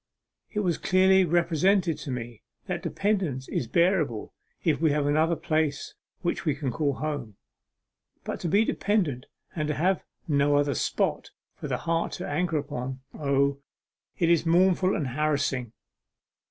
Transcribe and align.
It 0.51 0.61
was 0.61 0.79
clearly 0.79 1.25
represented 1.25 1.99
to 1.99 2.09
me 2.09 2.41
that 2.65 2.81
dependence 2.81 3.47
is 3.49 3.67
bearable 3.67 4.33
if 4.63 4.81
we 4.81 4.89
have 4.89 5.05
another 5.05 5.35
place 5.35 5.93
which 6.23 6.43
we 6.43 6.55
can 6.55 6.71
call 6.71 6.93
home; 6.93 7.35
but 8.23 8.39
to 8.39 8.47
be 8.47 8.63
a 8.63 8.65
dependent 8.65 9.27
and 9.55 9.67
to 9.67 9.75
have 9.75 10.01
no 10.27 10.55
other 10.55 10.73
spot 10.73 11.29
for 11.53 11.67
the 11.67 11.77
heart 11.77 12.13
to 12.13 12.27
anchor 12.27 12.57
upon 12.57 13.01
O, 13.13 13.59
it 14.17 14.31
is 14.31 14.43
mournful 14.43 14.95
and 14.95 15.09
harassing!... 15.09 15.71